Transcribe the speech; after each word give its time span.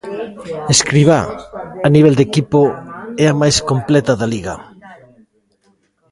Escribá: 0.75 1.21
A 1.87 1.89
nivel 1.95 2.13
de 2.19 2.23
equipo, 2.29 2.61
é 3.23 3.25
a 3.29 3.37
máis 3.41 3.57
completa 3.69 4.13
da 4.19 4.27
Liga. 4.33 4.55